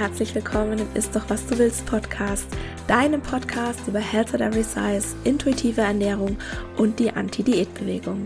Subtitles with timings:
[0.00, 2.46] Herzlich willkommen im Ist doch was du willst Podcast,
[2.88, 6.38] deinem Podcast über Health at Every Size, intuitive Ernährung
[6.78, 8.24] und die Anti-Diät-Bewegung.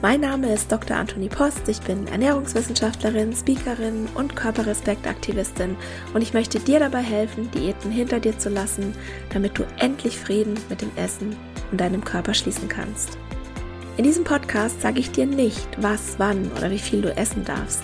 [0.00, 0.96] Mein Name ist Dr.
[0.96, 5.76] Anthony Post, ich bin Ernährungswissenschaftlerin, Speakerin und Körperrespektaktivistin
[6.14, 8.94] und ich möchte dir dabei helfen, Diäten hinter dir zu lassen,
[9.30, 11.36] damit du endlich Frieden mit dem Essen
[11.70, 13.18] und deinem Körper schließen kannst.
[13.98, 17.82] In diesem Podcast sage ich dir nicht, was, wann oder wie viel du essen darfst.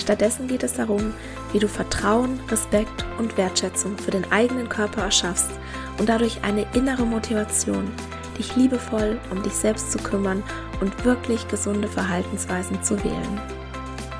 [0.00, 1.12] Stattdessen geht es darum,
[1.52, 5.50] wie du Vertrauen, Respekt und Wertschätzung für den eigenen Körper erschaffst
[5.98, 7.90] und dadurch eine innere Motivation,
[8.38, 10.42] dich liebevoll um dich selbst zu kümmern
[10.80, 13.40] und wirklich gesunde Verhaltensweisen zu wählen.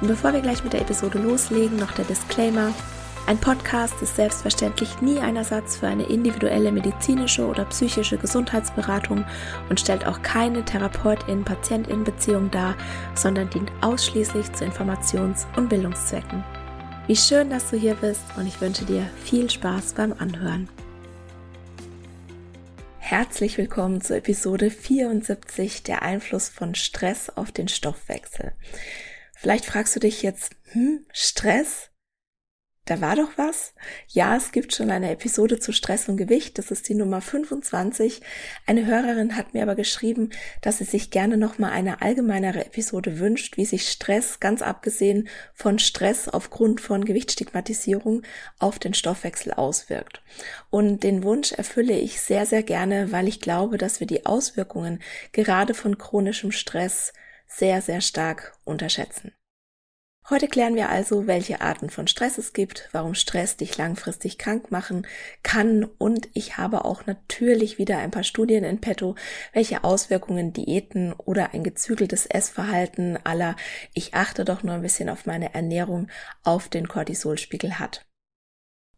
[0.01, 2.73] Und bevor wir gleich mit der Episode loslegen, noch der Disclaimer.
[3.27, 9.25] Ein Podcast ist selbstverständlich nie ein Ersatz für eine individuelle medizinische oder psychische Gesundheitsberatung
[9.69, 12.77] und stellt auch keine Therapeutin-Patientin-Beziehung dar,
[13.17, 16.45] sondern dient ausschließlich zu Informations- und Bildungszwecken.
[17.09, 20.69] Wie schön, dass du hier bist und ich wünsche dir viel Spaß beim Anhören.
[22.99, 28.55] Herzlich willkommen zur Episode 74, der Einfluss von Stress auf den Stoffwechsel.
[29.37, 31.91] Vielleicht fragst du dich jetzt, hm, Stress?
[32.87, 33.75] Da war doch was?
[34.07, 36.57] Ja, es gibt schon eine Episode zu Stress und Gewicht.
[36.57, 38.23] Das ist die Nummer 25.
[38.65, 43.57] Eine Hörerin hat mir aber geschrieben, dass sie sich gerne nochmal eine allgemeinere Episode wünscht,
[43.57, 48.23] wie sich Stress, ganz abgesehen von Stress aufgrund von Gewichtsstigmatisierung,
[48.61, 50.23] auf den Stoffwechsel auswirkt.
[50.71, 55.03] Und den Wunsch erfülle ich sehr, sehr gerne, weil ich glaube, dass wir die Auswirkungen
[55.33, 57.13] gerade von chronischem Stress
[57.49, 59.33] sehr, sehr stark unterschätzen.
[60.29, 64.73] Heute klären wir also, welche Arten von Stress es gibt, warum Stress dich langfristig krank
[64.73, 65.07] machen
[65.45, 69.15] kann und ich habe auch natürlich wieder ein paar Studien in petto,
[69.53, 73.55] welche Auswirkungen Diäten oder ein gezügeltes Essverhalten aller
[73.95, 76.09] ich achte doch nur ein bisschen auf meine Ernährung
[76.43, 78.05] auf den Cortisolspiegel hat.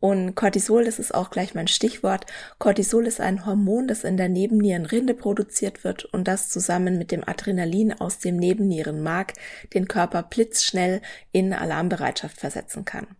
[0.01, 2.27] Und Cortisol, das ist auch gleich mein Stichwort.
[2.59, 7.27] Cortisol ist ein Hormon, das in der Nebennierenrinde produziert wird und das zusammen mit dem
[7.27, 9.35] Adrenalin aus dem Nebennierenmark
[9.75, 13.17] den Körper blitzschnell in Alarmbereitschaft versetzen kann.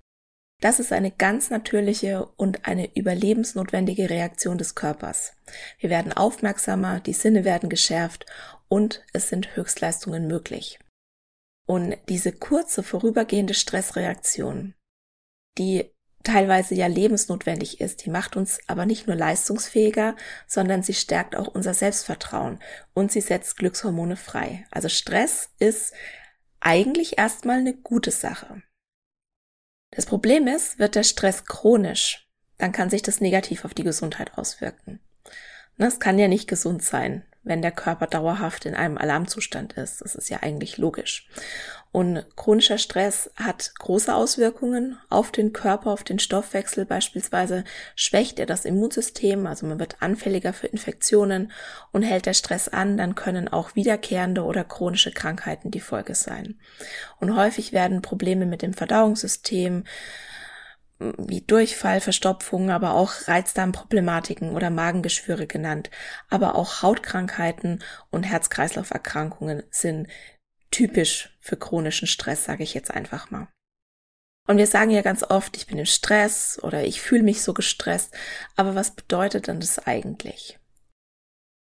[0.61, 5.33] Das ist eine ganz natürliche und eine überlebensnotwendige Reaktion des Körpers.
[5.79, 8.27] Wir werden aufmerksamer, die Sinne werden geschärft
[8.69, 10.81] und es sind Höchstleistungen möglich.
[11.67, 14.75] Und diese kurze vorübergehende Stressreaktion,
[15.59, 15.93] die
[16.25, 18.05] teilweise ja lebensnotwendig ist.
[18.05, 22.59] Die macht uns aber nicht nur leistungsfähiger, sondern sie stärkt auch unser Selbstvertrauen
[22.95, 24.67] und sie setzt Glückshormone frei.
[24.71, 25.95] Also Stress ist
[26.61, 28.63] eigentlich erstmal eine gute Sache.
[29.91, 32.29] Das Problem ist, wird der Stress chronisch,
[32.59, 35.01] dann kann sich das negativ auf die Gesundheit auswirken.
[35.79, 40.01] Das kann ja nicht gesund sein, wenn der Körper dauerhaft in einem Alarmzustand ist.
[40.03, 41.29] Das ist ja eigentlich logisch.
[41.91, 46.85] Und chronischer Stress hat große Auswirkungen auf den Körper, auf den Stoffwechsel.
[46.85, 47.65] Beispielsweise
[47.97, 51.51] schwächt er das Immunsystem, also man wird anfälliger für Infektionen
[51.91, 56.61] und hält der Stress an, dann können auch wiederkehrende oder chronische Krankheiten die Folge sein.
[57.21, 59.85] Und häufig werden Probleme mit dem Verdauungssystem,
[60.99, 65.91] wie Durchfall, Verstopfung, aber auch Reizdarmproblematiken oder Magengeschwüre genannt.
[66.29, 70.09] Aber auch Hautkrankheiten und Herz-Kreislauf-Erkrankungen sind
[70.71, 73.49] typisch für chronischen Stress, sage ich jetzt einfach mal.
[74.47, 77.53] Und wir sagen ja ganz oft, ich bin im Stress oder ich fühle mich so
[77.53, 78.15] gestresst.
[78.57, 80.59] Aber was bedeutet denn das eigentlich?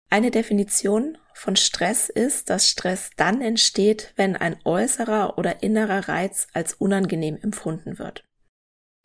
[0.09, 6.47] Eine Definition von Stress ist, dass Stress dann entsteht, wenn ein äußerer oder innerer Reiz
[6.53, 8.23] als unangenehm empfunden wird.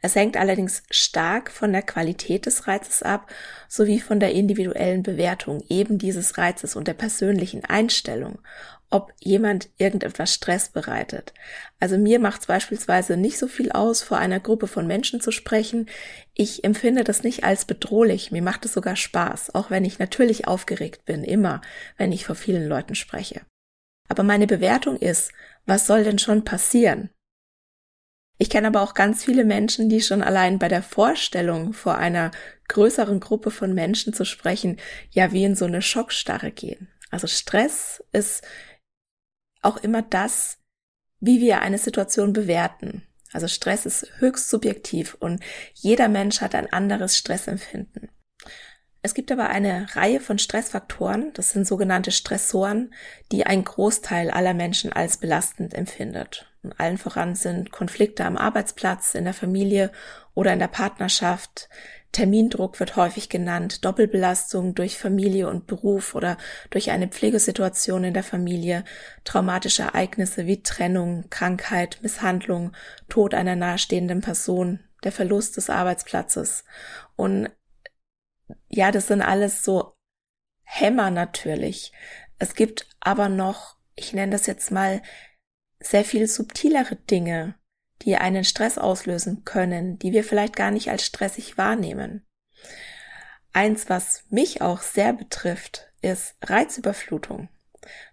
[0.02, 3.30] Es hängt allerdings stark von der Qualität des Reizes ab,
[3.68, 8.38] sowie von der individuellen Bewertung eben dieses Reizes und der persönlichen Einstellung,
[8.90, 11.32] ob jemand irgendetwas Stress bereitet.
[11.78, 15.30] Also mir macht es beispielsweise nicht so viel aus, vor einer Gruppe von Menschen zu
[15.30, 15.88] sprechen.
[16.34, 20.48] Ich empfinde das nicht als bedrohlich, mir macht es sogar Spaß, auch wenn ich natürlich
[20.48, 21.60] aufgeregt bin, immer,
[21.96, 23.42] wenn ich vor vielen Leuten spreche.
[24.08, 25.32] Aber meine Bewertung ist,
[25.66, 27.10] was soll denn schon passieren?
[28.38, 32.30] Ich kenne aber auch ganz viele Menschen, die schon allein bei der Vorstellung, vor einer
[32.68, 34.78] größeren Gruppe von Menschen zu sprechen,
[35.10, 36.88] ja wie in so eine Schockstarre gehen.
[37.10, 38.42] Also Stress ist
[39.62, 40.58] auch immer das,
[41.20, 43.02] wie wir eine Situation bewerten.
[43.32, 45.40] Also Stress ist höchst subjektiv und
[45.74, 48.10] jeder Mensch hat ein anderes Stressempfinden.
[49.02, 52.92] Es gibt aber eine Reihe von Stressfaktoren, das sind sogenannte Stressoren,
[53.32, 56.50] die ein Großteil aller Menschen als belastend empfindet.
[56.62, 59.90] Und allen voran sind Konflikte am Arbeitsplatz, in der Familie
[60.34, 61.70] oder in der Partnerschaft,
[62.12, 66.36] Termindruck wird häufig genannt, Doppelbelastung durch Familie und Beruf oder
[66.70, 68.84] durch eine Pflegesituation in der Familie,
[69.24, 72.72] traumatische Ereignisse wie Trennung, Krankheit, Misshandlung,
[73.08, 76.64] Tod einer nahestehenden Person, der Verlust des Arbeitsplatzes.
[77.14, 77.50] Und
[78.68, 79.94] ja, das sind alles so
[80.64, 81.92] Hämmer natürlich.
[82.38, 85.02] Es gibt aber noch, ich nenne das jetzt mal,
[85.78, 87.54] sehr viel subtilere Dinge,
[88.02, 92.26] die einen Stress auslösen können, die wir vielleicht gar nicht als stressig wahrnehmen.
[93.52, 97.48] Eins, was mich auch sehr betrifft, ist Reizüberflutung.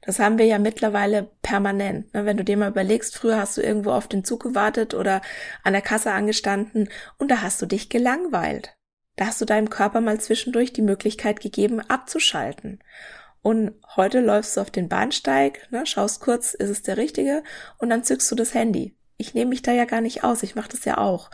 [0.02, 2.14] Das haben wir ja mittlerweile permanent.
[2.14, 2.26] Ne?
[2.26, 5.22] Wenn du dir mal überlegst, früher hast du irgendwo auf den Zug gewartet oder
[5.64, 8.76] an der Kasse angestanden und da hast du dich gelangweilt.
[9.16, 12.84] Da hast du deinem Körper mal zwischendurch die Möglichkeit gegeben, abzuschalten.
[13.42, 17.44] Und heute läufst du auf den Bahnsteig, ne, schaust kurz, ist es der richtige,
[17.78, 20.56] und dann zückst du das Handy ich nehme mich da ja gar nicht aus, ich
[20.56, 21.32] mache das ja auch.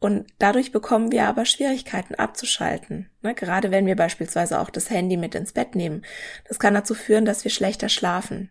[0.00, 3.10] Und dadurch bekommen wir aber Schwierigkeiten abzuschalten.
[3.22, 3.34] Ne?
[3.34, 6.02] Gerade wenn wir beispielsweise auch das Handy mit ins Bett nehmen.
[6.48, 8.50] Das kann dazu führen, dass wir schlechter schlafen.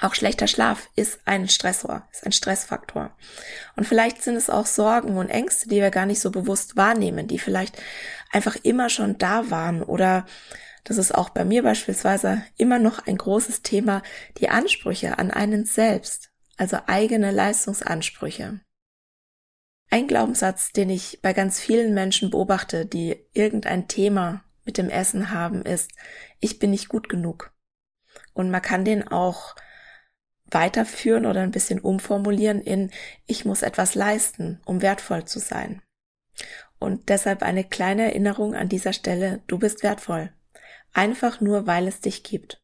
[0.00, 3.14] Auch schlechter Schlaf ist ein Stressor, ist ein Stressfaktor.
[3.76, 7.28] Und vielleicht sind es auch Sorgen und Ängste, die wir gar nicht so bewusst wahrnehmen,
[7.28, 7.80] die vielleicht
[8.32, 10.24] einfach immer schon da waren oder
[10.84, 14.02] das ist auch bei mir beispielsweise immer noch ein großes Thema,
[14.38, 16.31] die Ansprüche an einen selbst
[16.62, 18.60] also eigene Leistungsansprüche.
[19.90, 25.32] Ein Glaubenssatz, den ich bei ganz vielen Menschen beobachte, die irgendein Thema mit dem Essen
[25.32, 25.90] haben, ist,
[26.38, 27.52] ich bin nicht gut genug.
[28.32, 29.56] Und man kann den auch
[30.52, 32.92] weiterführen oder ein bisschen umformulieren in,
[33.26, 35.82] ich muss etwas leisten, um wertvoll zu sein.
[36.78, 40.32] Und deshalb eine kleine Erinnerung an dieser Stelle, du bist wertvoll.
[40.92, 42.62] Einfach nur, weil es dich gibt.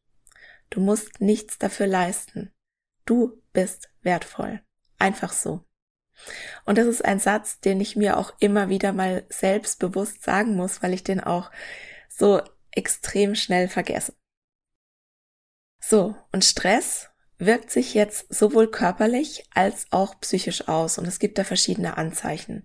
[0.69, 2.53] Du musst nichts dafür leisten.
[3.05, 4.61] Du bist wertvoll.
[4.99, 5.65] Einfach so.
[6.65, 10.81] Und das ist ein Satz, den ich mir auch immer wieder mal selbstbewusst sagen muss,
[10.81, 11.51] weil ich den auch
[12.07, 12.41] so
[12.71, 14.13] extrem schnell vergesse.
[15.81, 17.08] So, und Stress
[17.39, 22.63] wirkt sich jetzt sowohl körperlich als auch psychisch aus und es gibt da verschiedene Anzeichen.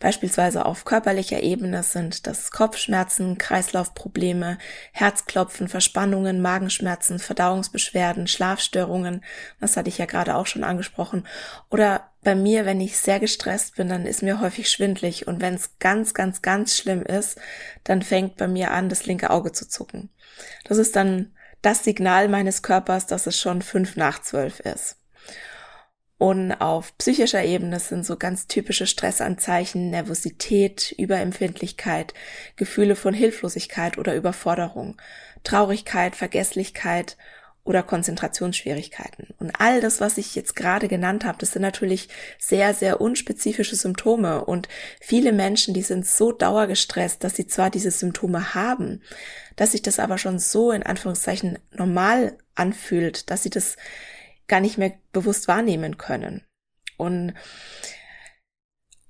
[0.00, 4.56] Beispielsweise auf körperlicher Ebene sind das Kopfschmerzen, Kreislaufprobleme,
[4.92, 9.22] Herzklopfen, Verspannungen, Magenschmerzen, Verdauungsbeschwerden, Schlafstörungen,
[9.60, 11.26] das hatte ich ja gerade auch schon angesprochen,
[11.70, 15.54] oder bei mir, wenn ich sehr gestresst bin, dann ist mir häufig schwindlig und wenn
[15.54, 17.38] es ganz, ganz, ganz schlimm ist,
[17.84, 20.08] dann fängt bei mir an, das linke Auge zu zucken.
[20.64, 21.33] Das ist dann
[21.64, 24.96] das Signal meines Körpers, dass es schon fünf nach zwölf ist.
[26.18, 32.14] Und auf psychischer Ebene sind so ganz typische Stressanzeichen Nervosität, Überempfindlichkeit,
[32.56, 34.96] Gefühle von Hilflosigkeit oder Überforderung,
[35.42, 37.16] Traurigkeit, Vergesslichkeit
[37.64, 39.28] oder Konzentrationsschwierigkeiten.
[39.38, 42.08] Und all das, was ich jetzt gerade genannt habe, das sind natürlich
[42.38, 44.44] sehr, sehr unspezifische Symptome.
[44.44, 44.68] Und
[45.00, 49.02] viele Menschen, die sind so dauergestresst, dass sie zwar diese Symptome haben,
[49.56, 53.76] dass sich das aber schon so in Anführungszeichen normal anfühlt, dass sie das
[54.46, 56.42] gar nicht mehr bewusst wahrnehmen können.
[56.98, 57.32] Und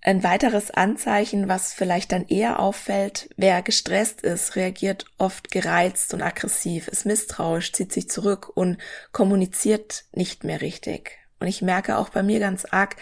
[0.04, 6.20] ein weiteres Anzeichen, was vielleicht dann eher auffällt, wer gestresst ist, reagiert oft gereizt und
[6.20, 8.76] aggressiv, ist misstrauisch, zieht sich zurück und
[9.12, 11.18] kommuniziert nicht mehr richtig.
[11.40, 12.96] Und ich merke auch bei mir ganz arg,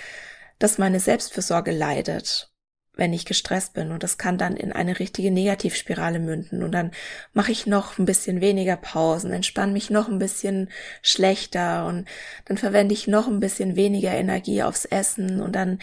[0.60, 2.51] dass meine Selbstfürsorge leidet
[2.94, 3.91] wenn ich gestresst bin.
[3.91, 6.63] Und das kann dann in eine richtige Negativspirale münden.
[6.63, 6.91] Und dann
[7.32, 10.69] mache ich noch ein bisschen weniger Pausen, entspanne mich noch ein bisschen
[11.01, 12.06] schlechter und
[12.44, 15.79] dann verwende ich noch ein bisschen weniger Energie aufs Essen und dann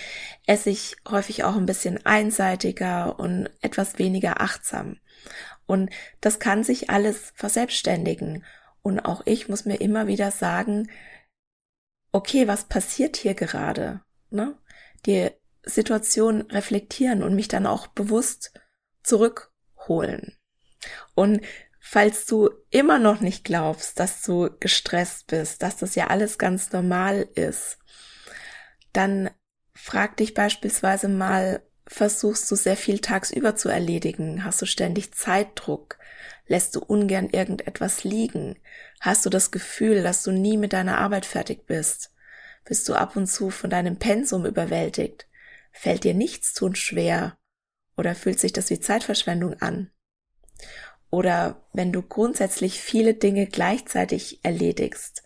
[0.46, 4.98] esse ich häufig auch ein bisschen einseitiger und etwas weniger achtsam.
[5.66, 5.90] Und
[6.22, 8.44] das kann sich alles verselbstständigen.
[8.82, 10.90] Und auch ich muss mir immer wieder sagen,
[12.12, 14.02] okay, was passiert hier gerade?
[14.32, 14.58] Ne?
[15.06, 15.30] Die
[15.70, 18.54] Situation reflektieren und mich dann auch bewusst
[19.04, 20.38] zurückholen.
[21.16, 21.42] Und
[21.80, 26.72] falls du immer noch nicht glaubst, dass du gestresst bist, dass das ja alles ganz
[26.72, 27.80] normal ist,
[28.94, 29.30] dann
[29.74, 34.44] frag dich beispielsweise mal, versuchst du sehr viel tagsüber zu erledigen?
[34.44, 35.98] Hast du ständig Zeitdruck?
[36.46, 38.58] Lässt du ungern irgendetwas liegen?
[39.00, 42.12] Hast du das Gefühl, dass du nie mit deiner Arbeit fertig bist?
[42.66, 45.29] Bist du ab und zu von deinem Pensum überwältigt?
[45.72, 47.38] Fällt dir nichts tun schwer?
[47.98, 49.92] Oder fühlt sich das wie Zeitverschwendung an?
[51.10, 55.24] Oder wenn du grundsätzlich viele Dinge gleichzeitig erledigst,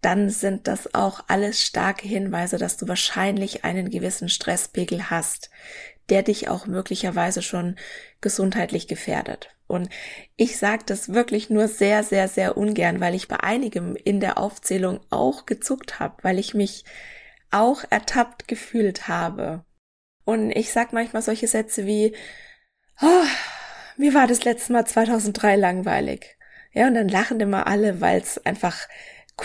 [0.00, 5.50] dann sind das auch alles starke Hinweise, dass du wahrscheinlich einen gewissen Stresspegel hast,
[6.08, 7.76] der dich auch möglicherweise schon
[8.20, 9.50] gesundheitlich gefährdet.
[9.66, 9.88] Und
[10.36, 14.38] ich sage das wirklich nur sehr, sehr, sehr ungern, weil ich bei einigem in der
[14.38, 16.84] Aufzählung auch gezuckt habe, weil ich mich
[17.50, 19.64] auch ertappt gefühlt habe
[20.30, 22.14] und ich sag manchmal solche Sätze wie,
[23.00, 23.24] oh,
[23.96, 26.36] mir war das letzte Mal 2003 langweilig.
[26.72, 28.88] Ja, und dann lachen immer alle, weil es einfach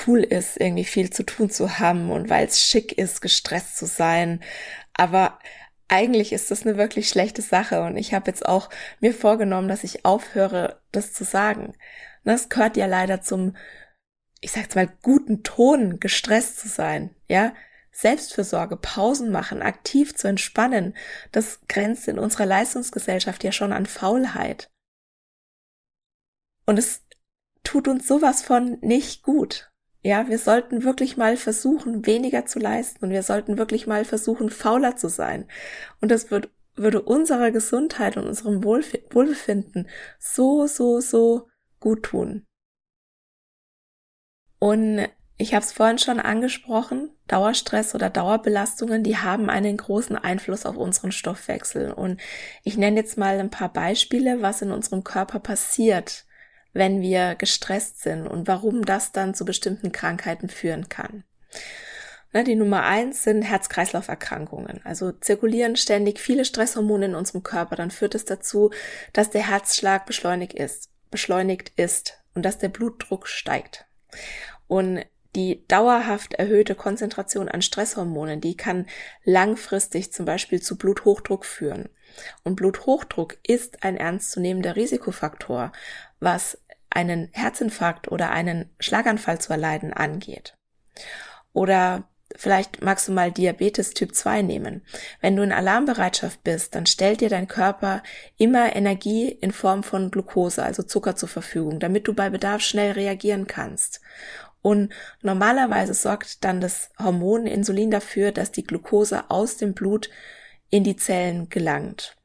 [0.05, 3.85] cool ist, irgendwie viel zu tun zu haben und weil es schick ist, gestresst zu
[3.85, 4.41] sein.
[4.93, 5.39] Aber
[5.87, 9.83] eigentlich ist das eine wirklich schlechte Sache und ich habe jetzt auch mir vorgenommen, dass
[9.83, 11.73] ich aufhöre, das zu sagen.
[12.23, 13.55] Das gehört ja leider zum,
[14.41, 17.53] ich sag's mal, guten Ton, gestresst zu sein, ja.
[17.95, 20.97] Selbstfürsorge, Pausen machen, aktiv zu entspannen,
[21.31, 24.69] das grenzt in unserer Leistungsgesellschaft ja schon an Faulheit.
[26.65, 27.05] Und es
[27.63, 29.71] tut uns sowas von nicht gut.
[30.01, 34.49] Ja, wir sollten wirklich mal versuchen, weniger zu leisten und wir sollten wirklich mal versuchen,
[34.49, 35.47] fauler zu sein.
[36.01, 39.87] Und das wird, würde unserer Gesundheit und unserem Wohlf Wohlbefinden
[40.19, 41.47] so, so, so
[41.79, 42.45] gut tun.
[44.59, 50.65] Und ich habe es vorhin schon angesprochen, Dauerstress oder Dauerbelastungen, die haben einen großen Einfluss
[50.65, 51.91] auf unseren Stoffwechsel.
[51.91, 52.21] Und
[52.63, 56.25] ich nenne jetzt mal ein paar Beispiele, was in unserem Körper passiert,
[56.71, 61.25] wenn wir gestresst sind und warum das dann zu bestimmten Krankheiten führen kann.
[62.31, 64.81] Ne, die Nummer eins sind Herz-Kreislauf-Erkrankungen.
[64.85, 67.75] Also zirkulieren ständig viele Stresshormone in unserem Körper.
[67.75, 68.71] Dann führt es dazu,
[69.11, 73.85] dass der Herzschlag beschleunigt ist, beschleunigt ist und dass der Blutdruck steigt.
[74.67, 78.87] Und die dauerhaft erhöhte Konzentration an Stresshormonen, die kann
[79.23, 81.89] langfristig zum Beispiel zu Bluthochdruck führen.
[82.43, 85.71] Und Bluthochdruck ist ein ernstzunehmender Risikofaktor,
[86.19, 86.57] was
[86.89, 90.55] einen Herzinfarkt oder einen Schlaganfall zu erleiden angeht.
[91.51, 94.81] Oder vielleicht magst du mal Diabetes Typ 2 nehmen.
[95.21, 98.01] Wenn du in Alarmbereitschaft bist, dann stellt dir dein Körper
[98.37, 102.93] immer Energie in Form von Glucose, also Zucker zur Verfügung, damit du bei Bedarf schnell
[102.93, 104.01] reagieren kannst.
[104.65, 104.91] Und
[105.21, 110.09] normalerweise sorgt dann das Hormon Insulin dafür, dass die Glucose aus dem Blut
[110.71, 112.17] in die Zellen gelangt.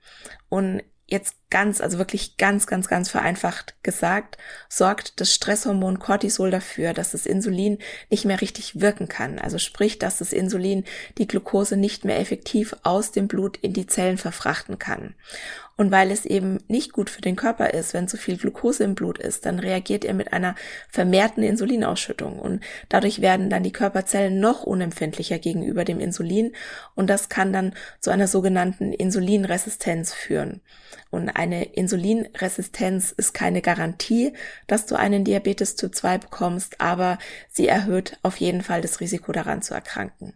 [0.48, 4.38] Und jetzt ganz, also wirklich ganz, ganz, ganz vereinfacht gesagt,
[4.68, 7.78] sorgt das Stresshormon Cortisol dafür, dass das Insulin
[8.08, 9.38] nicht mehr richtig wirken kann.
[9.38, 10.84] Also sprich, dass das Insulin
[11.18, 15.14] die Glucose nicht mehr effektiv aus dem Blut in die Zellen verfrachten kann.
[15.80, 18.94] Und weil es eben nicht gut für den Körper ist, wenn zu viel Glucose im
[18.94, 20.54] Blut ist, dann reagiert er mit einer
[20.90, 26.52] vermehrten Insulinausschüttung und dadurch werden dann die Körperzellen noch unempfindlicher gegenüber dem Insulin
[26.96, 30.60] und das kann dann zu einer sogenannten Insulinresistenz führen.
[31.08, 34.34] Und eine Insulinresistenz ist keine Garantie,
[34.66, 37.18] dass du einen Diabetes Typ 2 bekommst, aber
[37.48, 40.34] sie erhöht auf jeden Fall das Risiko daran zu erkranken.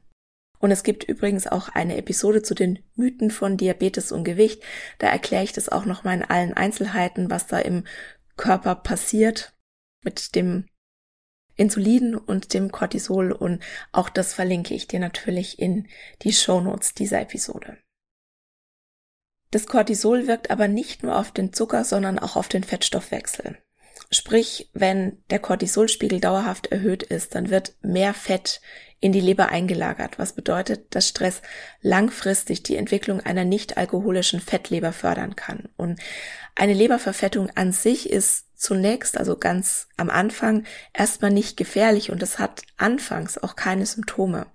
[0.58, 4.62] Und es gibt übrigens auch eine Episode zu den Mythen von Diabetes und Gewicht.
[4.98, 7.84] Da erkläre ich das auch nochmal in allen Einzelheiten, was da im
[8.38, 9.52] Körper passiert
[10.02, 10.64] mit dem
[11.54, 15.86] Insulin und dem Cortisol und auch das verlinke ich dir natürlich in
[16.22, 17.76] die Show Notes dieser Episode.
[19.54, 23.56] Das Cortisol wirkt aber nicht nur auf den Zucker, sondern auch auf den Fettstoffwechsel.
[24.10, 28.60] Sprich, wenn der Cortisolspiegel dauerhaft erhöht ist, dann wird mehr Fett
[28.98, 31.40] in die Leber eingelagert, was bedeutet, dass Stress
[31.82, 35.68] langfristig die Entwicklung einer nicht alkoholischen Fettleber fördern kann.
[35.76, 36.00] Und
[36.56, 42.40] eine Leberverfettung an sich ist zunächst, also ganz am Anfang, erstmal nicht gefährlich und es
[42.40, 44.48] hat anfangs auch keine Symptome.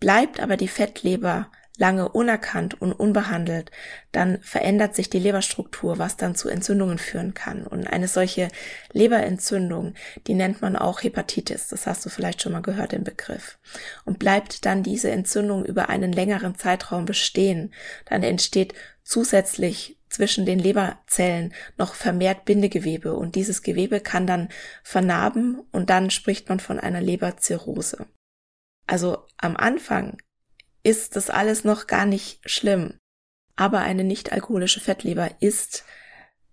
[0.00, 3.70] Bleibt aber die Fettleber lange unerkannt und unbehandelt,
[4.12, 7.66] dann verändert sich die Leberstruktur, was dann zu Entzündungen führen kann.
[7.66, 8.48] Und eine solche
[8.92, 9.94] Leberentzündung,
[10.26, 11.68] die nennt man auch Hepatitis.
[11.68, 13.58] Das hast du vielleicht schon mal gehört, den Begriff.
[14.04, 20.60] Und bleibt dann diese Entzündung über einen längeren Zeitraum bestehen, dann entsteht zusätzlich zwischen den
[20.60, 24.48] Leberzellen noch vermehrt Bindegewebe und dieses Gewebe kann dann
[24.84, 28.06] vernarben und dann spricht man von einer Leberzirrhose.
[28.86, 30.18] Also am Anfang
[30.84, 33.00] ist das alles noch gar nicht schlimm.
[33.56, 35.84] Aber eine nicht alkoholische Fettleber ist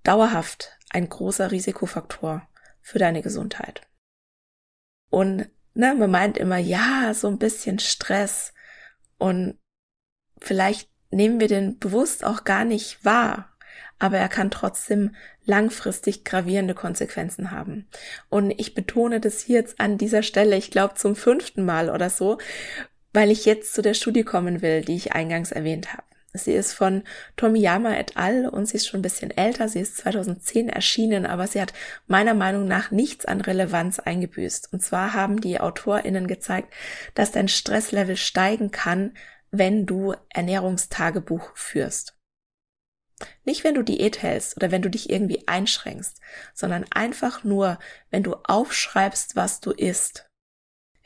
[0.03, 2.47] dauerhaft ein großer Risikofaktor
[2.81, 3.81] für deine Gesundheit.
[5.09, 8.53] Und ne, man meint immer, ja, so ein bisschen Stress
[9.17, 9.59] und
[10.39, 13.57] vielleicht nehmen wir den bewusst auch gar nicht wahr,
[13.99, 17.87] aber er kann trotzdem langfristig gravierende Konsequenzen haben.
[18.29, 22.09] Und ich betone das hier jetzt an dieser Stelle, ich glaube zum fünften Mal oder
[22.09, 22.37] so,
[23.13, 26.03] weil ich jetzt zu der Studie kommen will, die ich eingangs erwähnt habe.
[26.33, 27.03] Sie ist von
[27.35, 28.47] Tomiyama et al.
[28.47, 29.67] und sie ist schon ein bisschen älter.
[29.67, 31.73] Sie ist 2010 erschienen, aber sie hat
[32.07, 34.71] meiner Meinung nach nichts an Relevanz eingebüßt.
[34.71, 36.73] Und zwar haben die AutorInnen gezeigt,
[37.15, 39.13] dass dein Stresslevel steigen kann,
[39.51, 42.17] wenn du Ernährungstagebuch führst.
[43.43, 46.19] Nicht, wenn du Diät hältst oder wenn du dich irgendwie einschränkst,
[46.53, 47.77] sondern einfach nur,
[48.09, 50.29] wenn du aufschreibst, was du isst,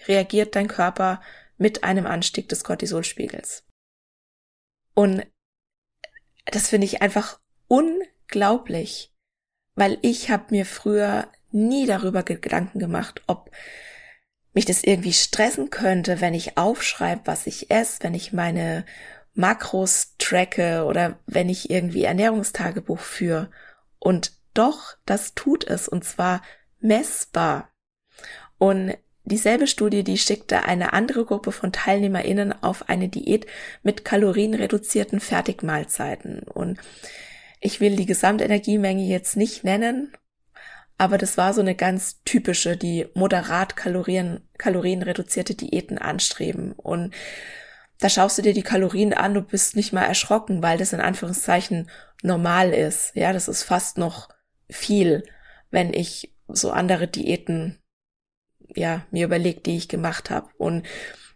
[0.07, 1.19] reagiert dein Körper
[1.57, 3.63] mit einem Anstieg des Cortisolspiegels.
[4.93, 5.25] Und
[6.45, 9.13] das finde ich einfach unglaublich,
[9.75, 13.51] weil ich habe mir früher nie darüber Gedanken gemacht, ob
[14.53, 18.85] mich das irgendwie stressen könnte, wenn ich aufschreibe, was ich esse, wenn ich meine
[19.33, 23.51] Makros tracke oder wenn ich irgendwie Ernährungstagebuch führe.
[23.99, 26.41] Und doch, das tut es und zwar
[26.79, 27.69] messbar.
[28.57, 33.45] Und dieselbe Studie, die schickte eine andere Gruppe von TeilnehmerInnen auf eine Diät
[33.83, 36.43] mit kalorienreduzierten Fertigmahlzeiten.
[36.43, 36.79] Und
[37.59, 40.13] ich will die Gesamtenergiemenge jetzt nicht nennen,
[40.97, 46.71] aber das war so eine ganz typische, die moderat Kalorien, kalorienreduzierte Diäten anstreben.
[46.73, 47.13] Und
[47.99, 51.01] da schaust du dir die Kalorien an, du bist nicht mal erschrocken, weil das in
[51.01, 51.89] Anführungszeichen
[52.23, 53.15] normal ist.
[53.15, 54.29] Ja, das ist fast noch
[54.69, 55.23] viel,
[55.69, 57.79] wenn ich so andere Diäten
[58.77, 60.49] ja mir überlegt, die ich gemacht habe.
[60.57, 60.85] Und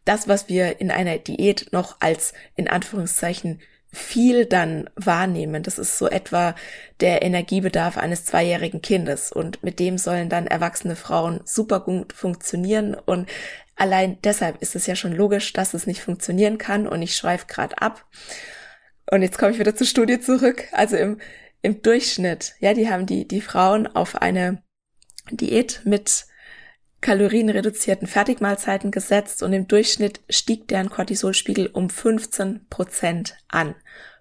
[0.05, 3.59] das, was wir in einer Diät noch als in Anführungszeichen
[3.91, 5.63] viel dann wahrnehmen.
[5.63, 6.53] Das ist so etwa
[6.99, 12.93] der Energiebedarf eines zweijährigen Kindes und mit dem sollen dann erwachsene Frauen super gut funktionieren
[12.93, 13.27] und
[13.75, 17.47] allein deshalb ist es ja schon logisch, dass es nicht funktionieren kann und ich schreife
[17.47, 18.05] gerade ab.
[19.09, 20.65] Und jetzt komme ich wieder zur Studie zurück.
[20.71, 21.19] Also im,
[21.63, 24.61] im Durchschnitt, ja, die haben die, die Frauen auf eine
[25.31, 26.25] Diät mit
[27.01, 33.75] kalorienreduzierten Fertigmahlzeiten gesetzt und im Durchschnitt stieg deren Cortisolspiegel um 15 Prozent an.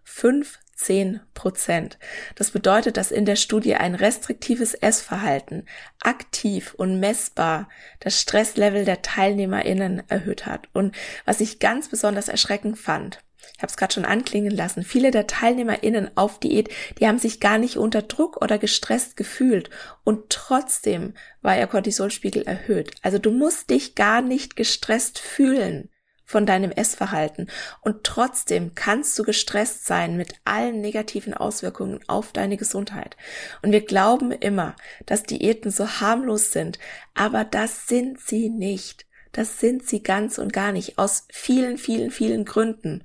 [0.04, 1.98] 15 Prozent.
[2.34, 5.66] Das bedeutet, dass in der Studie ein restriktives Essverhalten
[6.02, 7.68] aktiv und messbar
[8.00, 10.68] das Stresslevel der TeilnehmerInnen erhöht hat.
[10.72, 10.94] Und
[11.24, 13.18] was ich ganz besonders erschreckend fand,
[13.56, 17.40] ich habe es gerade schon anklingen lassen, viele der TeilnehmerInnen auf Diät, die haben sich
[17.40, 19.70] gar nicht unter Druck oder gestresst gefühlt
[20.04, 22.92] und trotzdem war ihr Cortisolspiegel erhöht.
[23.02, 25.90] Also du musst dich gar nicht gestresst fühlen
[26.28, 27.48] von deinem Essverhalten
[27.80, 33.16] und trotzdem kannst du gestresst sein mit allen negativen Auswirkungen auf deine Gesundheit.
[33.62, 36.78] Und wir glauben immer, dass Diäten so harmlos sind,
[37.14, 39.06] aber das sind sie nicht.
[39.32, 43.04] Das sind sie ganz und gar nicht aus vielen, vielen, vielen Gründen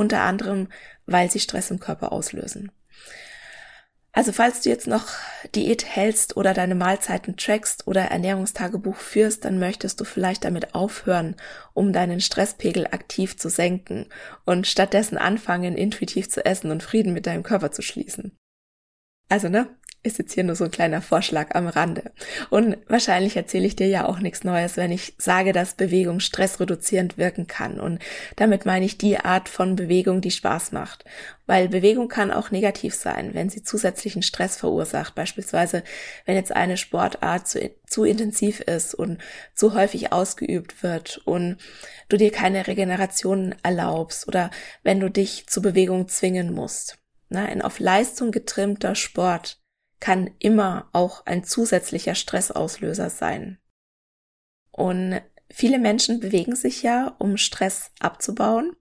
[0.00, 0.68] unter anderem,
[1.06, 2.72] weil sie Stress im Körper auslösen.
[4.12, 5.06] Also falls du jetzt noch
[5.54, 11.36] Diät hältst oder deine Mahlzeiten trackst oder Ernährungstagebuch führst, dann möchtest du vielleicht damit aufhören,
[11.74, 14.08] um deinen Stresspegel aktiv zu senken
[14.44, 18.36] und stattdessen anfangen, intuitiv zu essen und Frieden mit deinem Körper zu schließen.
[19.28, 19.68] Also ne,
[20.02, 22.12] ist jetzt hier nur so ein kleiner Vorschlag am Rande.
[22.48, 27.18] Und wahrscheinlich erzähle ich dir ja auch nichts Neues, wenn ich sage, dass Bewegung stressreduzierend
[27.18, 27.78] wirken kann.
[27.78, 27.98] Und
[28.36, 31.04] damit meine ich die Art von Bewegung, die Spaß macht.
[31.46, 35.14] Weil Bewegung kann auch negativ sein, wenn sie zusätzlichen Stress verursacht.
[35.14, 35.82] Beispielsweise,
[36.24, 39.18] wenn jetzt eine Sportart zu, zu intensiv ist und
[39.54, 41.58] zu häufig ausgeübt wird und
[42.08, 44.50] du dir keine Regeneration erlaubst oder
[44.82, 46.96] wenn du dich zu Bewegung zwingen musst.
[47.28, 49.60] ein auf Leistung getrimmter Sport
[50.00, 53.58] kann immer auch ein zusätzlicher Stressauslöser sein.
[54.72, 58.74] Und viele Menschen bewegen sich ja, um Stress abzubauen.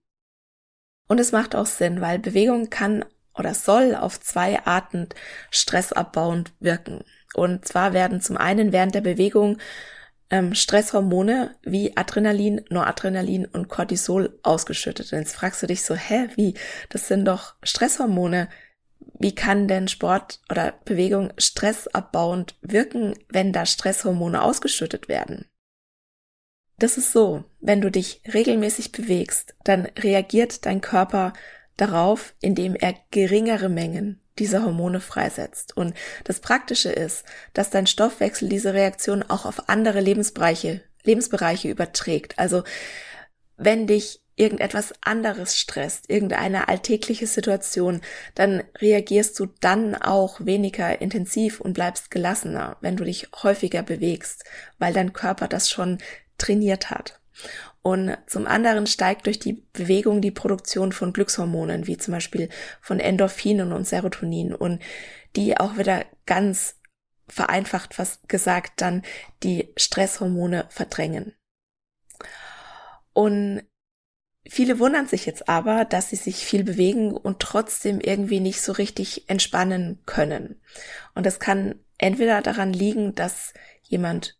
[1.07, 3.03] Und es macht auch Sinn, weil Bewegung kann
[3.33, 5.09] oder soll auf zwei Arten
[5.49, 7.03] stressabbauend wirken.
[7.33, 9.57] Und zwar werden zum einen während der Bewegung
[10.29, 15.11] ähm, Stresshormone wie Adrenalin, Noradrenalin und Cortisol ausgeschüttet.
[15.11, 16.53] Und jetzt fragst du dich so, hä, wie?
[16.89, 18.49] Das sind doch Stresshormone
[19.19, 25.45] wie kann denn Sport oder Bewegung stressabbauend wirken, wenn da Stresshormone ausgeschüttet werden?
[26.77, 31.33] Das ist so, wenn du dich regelmäßig bewegst, dann reagiert dein Körper
[31.75, 35.75] darauf, indem er geringere Mengen dieser Hormone freisetzt.
[35.75, 42.39] Und das Praktische ist, dass dein Stoffwechsel diese Reaktion auch auf andere Lebensbereiche, Lebensbereiche überträgt.
[42.39, 42.63] Also
[43.57, 48.01] wenn dich irgendetwas anderes stresst, irgendeine alltägliche Situation,
[48.35, 54.45] dann reagierst du dann auch weniger intensiv und bleibst gelassener, wenn du dich häufiger bewegst,
[54.77, 55.97] weil dein Körper das schon
[56.37, 57.19] trainiert hat.
[57.81, 62.49] Und zum anderen steigt durch die Bewegung die Produktion von Glückshormonen, wie zum Beispiel
[62.81, 64.81] von Endorphinen und Serotonin und
[65.35, 66.75] die auch wieder ganz
[67.27, 69.03] vereinfacht was gesagt dann
[69.43, 71.33] die Stresshormone verdrängen.
[73.13, 73.63] Und
[74.47, 78.71] Viele wundern sich jetzt aber, dass sie sich viel bewegen und trotzdem irgendwie nicht so
[78.71, 80.61] richtig entspannen können.
[81.13, 84.39] Und das kann entweder daran liegen, dass jemand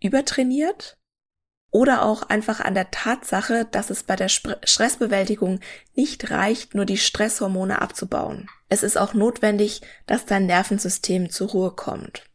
[0.00, 0.98] übertrainiert
[1.70, 5.58] oder auch einfach an der Tatsache, dass es bei der Stressbewältigung
[5.94, 8.48] nicht reicht, nur die Stresshormone abzubauen.
[8.68, 12.30] Es ist auch notwendig, dass dein Nervensystem zur Ruhe kommt.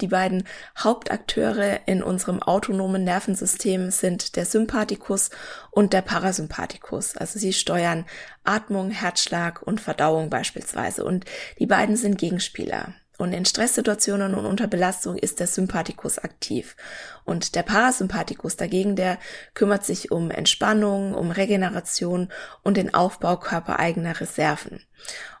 [0.00, 0.42] Die beiden
[0.76, 5.30] Hauptakteure in unserem autonomen Nervensystem sind der Sympathikus
[5.70, 7.16] und der Parasympathikus.
[7.16, 8.04] Also sie steuern
[8.42, 11.04] Atmung, Herzschlag und Verdauung beispielsweise.
[11.04, 11.26] Und
[11.60, 12.94] die beiden sind Gegenspieler.
[13.16, 16.76] Und in Stresssituationen und unter Belastung ist der Sympathikus aktiv.
[17.24, 19.18] Und der Parasympathikus dagegen, der
[19.54, 24.80] kümmert sich um Entspannung, um Regeneration und den Aufbau körpereigener Reserven.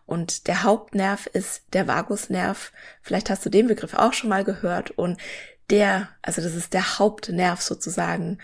[0.06, 2.72] Und der Hauptnerv ist der Vagusnerv.
[3.02, 4.92] Vielleicht hast du den Begriff auch schon mal gehört.
[4.92, 5.18] Und
[5.70, 8.38] der, also das ist der Hauptnerv sozusagen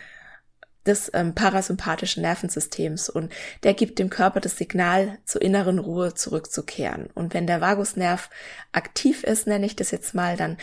[0.87, 7.11] des ähm, parasympathischen Nervensystems und der gibt dem Körper das Signal, zur inneren Ruhe zurückzukehren.
[7.15, 8.31] Und wenn der Vagusnerv
[8.73, 10.57] aktiv ist, nenne ich das jetzt mal, dann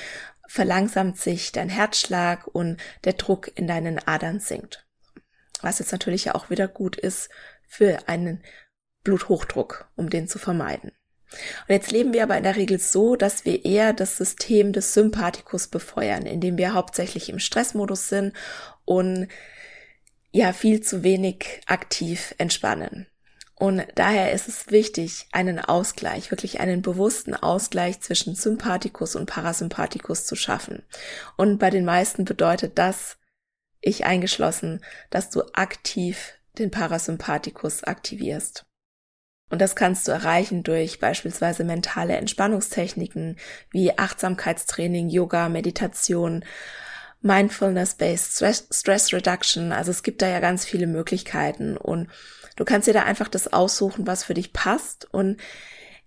[0.47, 4.85] verlangsamt sich dein Herzschlag und der Druck in deinen Adern sinkt.
[5.61, 7.29] Was jetzt natürlich auch wieder gut ist
[7.67, 8.43] für einen
[9.03, 10.91] Bluthochdruck, um den zu vermeiden.
[11.31, 14.93] Und jetzt leben wir aber in der Regel so, dass wir eher das System des
[14.93, 18.33] Sympathikus befeuern, indem wir hauptsächlich im Stressmodus sind
[18.85, 19.27] und
[20.37, 23.07] ja viel zu wenig aktiv entspannen.
[23.55, 30.27] Und daher ist es wichtig, einen Ausgleich, wirklich einen bewussten Ausgleich zwischen Sympathikus und Parasympathikus
[30.27, 30.83] zu schaffen.
[31.37, 33.17] Und bei den meisten bedeutet das,
[33.81, 38.65] ich eingeschlossen, dass du aktiv den Parasympathikus aktivierst.
[39.49, 43.37] Und das kannst du erreichen durch beispielsweise mentale Entspannungstechniken
[43.71, 46.43] wie Achtsamkeitstraining, Yoga, Meditation,
[47.21, 49.71] Mindfulness-Based Stress, Stress Reduction.
[49.71, 52.09] Also es gibt da ja ganz viele Möglichkeiten und
[52.55, 55.07] du kannst dir da einfach das aussuchen, was für dich passt.
[55.11, 55.39] Und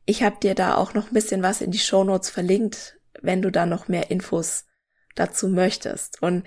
[0.06, 3.42] ich habe dir da auch noch ein bisschen was in die Show Notes verlinkt, wenn
[3.42, 4.66] du da noch mehr Infos
[5.14, 6.22] dazu möchtest.
[6.22, 6.44] Und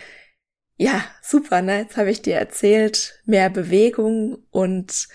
[0.78, 1.80] ja, super, ne?
[1.80, 5.08] Jetzt habe ich dir erzählt, mehr Bewegung und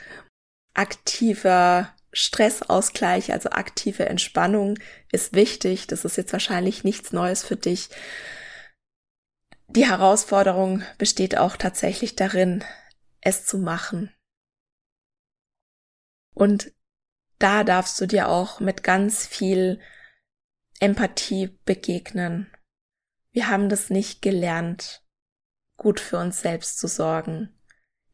[0.75, 4.79] aktiver Stressausgleich, also aktive Entspannung
[5.13, 5.87] ist wichtig.
[5.87, 7.91] Das ist jetzt wahrscheinlich nichts Neues für dich.
[9.70, 12.64] Die Herausforderung besteht auch tatsächlich darin,
[13.20, 14.11] es zu machen.
[16.35, 16.72] Und
[17.38, 19.78] da darfst du dir auch mit ganz viel
[20.81, 22.50] Empathie begegnen.
[23.31, 25.04] Wir haben das nicht gelernt,
[25.76, 27.54] gut für uns selbst zu sorgen.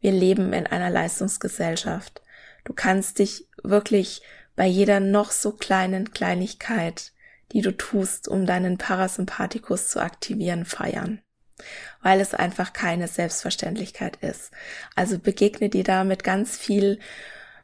[0.01, 2.21] Wir leben in einer Leistungsgesellschaft.
[2.65, 4.23] Du kannst dich wirklich
[4.57, 7.13] bei jeder noch so kleinen Kleinigkeit,
[7.53, 11.24] die du tust, um deinen Parasympathikus zu aktivieren, feiern.
[12.03, 14.51] Weil es einfach keine Selbstverständlichkeit ist.
[14.95, 16.99] Also begegne dir da mit ganz viel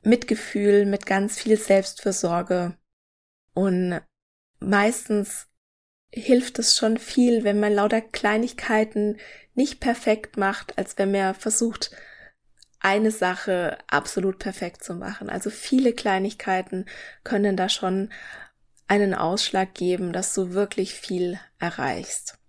[0.02, 2.76] Mitgefühl, mit ganz viel Selbstfürsorge.
[3.54, 4.00] Und
[4.58, 5.48] meistens
[6.12, 9.18] hilft es schon viel, wenn man lauter Kleinigkeiten
[9.54, 11.90] nicht perfekt macht, als wenn man versucht,
[12.80, 15.28] eine Sache absolut perfekt zu machen.
[15.28, 16.86] Also viele Kleinigkeiten
[17.24, 18.10] können da schon
[18.88, 22.39] einen Ausschlag geben, dass du wirklich viel erreichst.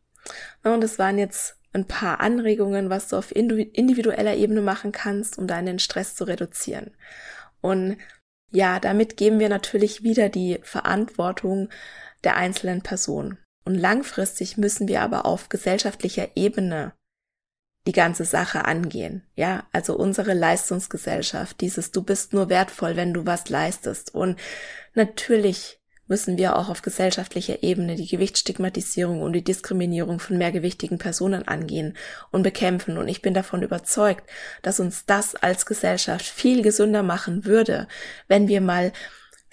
[0.63, 5.47] Und es waren jetzt ein paar Anregungen, was du auf individueller Ebene machen kannst, um
[5.47, 6.91] deinen Stress zu reduzieren.
[7.61, 7.97] Und
[8.51, 11.69] ja, damit geben wir natürlich wieder die Verantwortung
[12.23, 13.37] der einzelnen Person.
[13.63, 16.93] Und langfristig müssen wir aber auf gesellschaftlicher Ebene
[17.87, 19.23] die ganze Sache angehen.
[19.35, 24.13] Ja, also unsere Leistungsgesellschaft, dieses du bist nur wertvoll, wenn du was leistest.
[24.13, 24.39] Und
[24.93, 31.47] natürlich müssen wir auch auf gesellschaftlicher Ebene die Gewichtsstigmatisierung und die Diskriminierung von mehrgewichtigen Personen
[31.47, 31.95] angehen
[32.31, 32.97] und bekämpfen.
[32.97, 34.29] Und ich bin davon überzeugt,
[34.61, 37.87] dass uns das als Gesellschaft viel gesünder machen würde,
[38.27, 38.91] wenn wir mal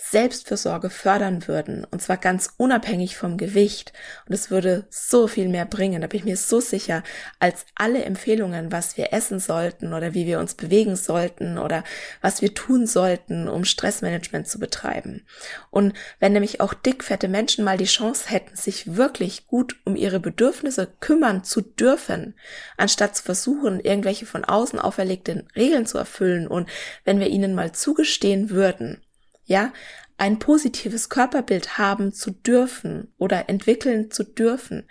[0.01, 3.93] Selbstfürsorge fördern würden, und zwar ganz unabhängig vom Gewicht.
[4.27, 7.03] Und es würde so viel mehr bringen, da bin ich mir so sicher,
[7.41, 11.83] als alle Empfehlungen, was wir essen sollten oder wie wir uns bewegen sollten oder
[12.23, 15.27] was wir tun sollten, um Stressmanagement zu betreiben.
[15.71, 20.21] Und wenn nämlich auch dickfette Menschen mal die Chance hätten, sich wirklich gut um ihre
[20.21, 22.35] Bedürfnisse kümmern zu dürfen,
[22.77, 26.69] anstatt zu versuchen, irgendwelche von außen auferlegten Regeln zu erfüllen und
[27.05, 29.03] wenn wir ihnen mal zugestehen würden,
[29.49, 29.73] ja,
[30.19, 34.89] ein positives Körperbild haben zu dürfen oder entwickeln zu dürfen,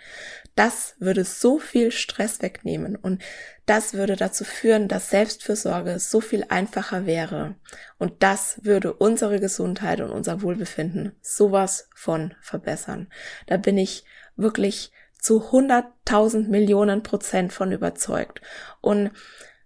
[0.56, 3.22] das würde so viel Stress wegnehmen und
[3.66, 7.54] das würde dazu führen, dass Selbstfürsorge so viel einfacher wäre
[7.98, 13.08] und das würde unsere Gesundheit und unser Wohlbefinden sowas von verbessern.
[13.46, 14.04] Da bin ich
[14.36, 14.90] wirklich
[15.20, 18.40] zu 100.000 Millionen Prozent von überzeugt
[18.80, 19.10] und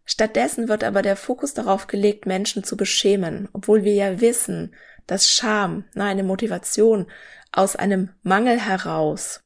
[0.04, 4.74] Stattdessen wird aber der Fokus darauf gelegt, Menschen zu beschämen, obwohl wir ja wissen,
[5.06, 7.10] dass Scham, na, eine Motivation
[7.52, 9.42] aus einem Mangel heraus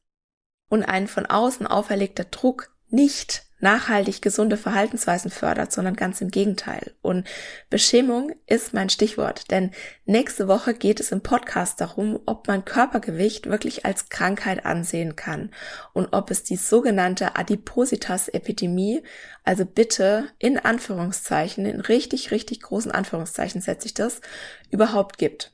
[0.69, 6.93] und ein von außen auferlegter Druck nicht nachhaltig gesunde Verhaltensweisen fördert, sondern ganz im Gegenteil.
[7.01, 7.27] Und
[7.69, 9.71] Beschämung ist mein Stichwort, denn
[10.05, 15.51] nächste Woche geht es im Podcast darum, ob man Körpergewicht wirklich als Krankheit ansehen kann
[15.93, 19.03] und ob es die sogenannte Adipositas-Epidemie,
[19.43, 24.21] also bitte in Anführungszeichen, in richtig, richtig großen Anführungszeichen setze ich das,
[24.69, 25.53] überhaupt gibt.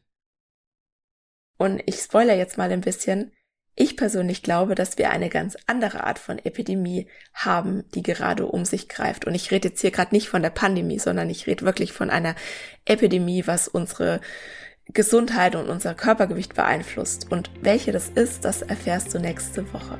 [1.57, 3.31] Und ich spoiler jetzt mal ein bisschen,
[3.75, 8.65] ich persönlich glaube, dass wir eine ganz andere Art von Epidemie haben, die gerade um
[8.65, 9.25] sich greift.
[9.25, 12.09] Und ich rede jetzt hier gerade nicht von der Pandemie, sondern ich rede wirklich von
[12.12, 12.36] einer
[12.86, 14.21] Epidemie, was unsere
[14.93, 17.31] Gesundheit und unser Körpergewicht beeinflusst.
[17.31, 19.97] Und welche das ist, das erfährst du nächste Woche.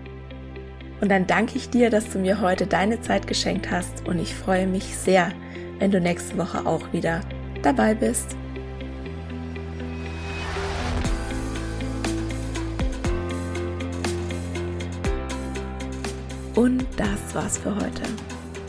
[1.02, 4.34] Und dann danke ich dir, dass du mir heute deine Zeit geschenkt hast und ich
[4.34, 5.34] freue mich sehr,
[5.80, 7.22] wenn du nächste Woche auch wieder
[7.62, 8.38] dabei bist.
[16.56, 18.04] Und das war's für heute.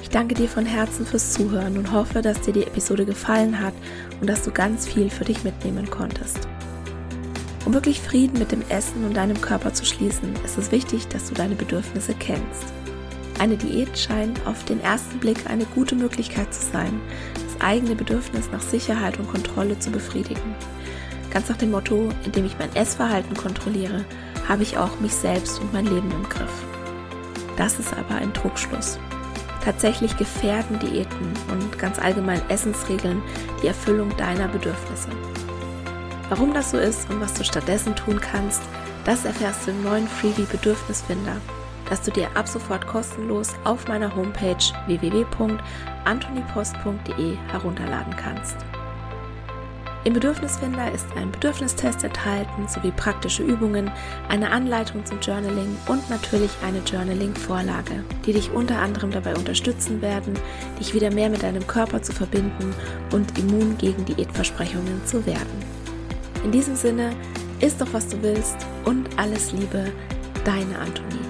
[0.01, 3.75] Ich danke dir von Herzen fürs Zuhören und hoffe, dass dir die Episode gefallen hat
[4.21, 6.49] und dass du ganz viel für dich mitnehmen konntest.
[7.67, 11.29] Um wirklich Frieden mit dem Essen und deinem Körper zu schließen, ist es wichtig, dass
[11.29, 12.73] du deine Bedürfnisse kennst.
[13.39, 17.01] Eine Diät scheint auf den ersten Blick eine gute Möglichkeit zu sein,
[17.35, 20.55] das eigene Bedürfnis nach Sicherheit und Kontrolle zu befriedigen.
[21.31, 24.05] Ganz nach dem Motto, indem ich mein Essverhalten kontrolliere,
[24.47, 26.74] habe ich auch mich selbst und mein Leben im Griff.
[27.57, 28.99] Das ist aber ein Druckschluss.
[29.65, 33.23] Tatsächlich gefährden Diäten und ganz allgemein Essensregeln
[33.63, 35.09] die Erfüllung deiner Bedürfnisse.
[36.29, 38.63] Warum das so ist und was du stattdessen tun kannst,
[39.05, 41.37] das erfährst du im neuen Freebie Bedürfnisfinder,
[41.89, 48.57] das du dir ab sofort kostenlos auf meiner Homepage www.antonipost.de herunterladen kannst.
[50.05, 53.91] Im Bedürfnisfinder ist ein Bedürfnistest enthalten sowie praktische Übungen,
[54.29, 60.35] eine Anleitung zum Journaling und natürlich eine Journaling-Vorlage, die dich unter anderem dabei unterstützen werden,
[60.79, 62.75] dich wieder mehr mit deinem Körper zu verbinden
[63.13, 65.65] und immun gegen Diätversprechungen zu werden.
[66.45, 67.17] In diesem Sinne,
[67.61, 69.91] isst doch was du willst und alles Liebe,
[70.45, 71.24] deine Antonie.